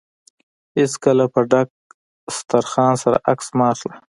[0.77, 1.69] هېڅکله په ډک
[2.25, 3.95] دوسترخان سره عکس مه اخله.